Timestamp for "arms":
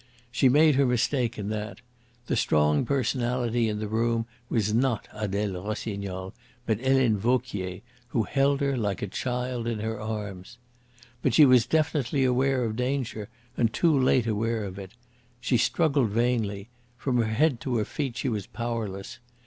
10.01-10.57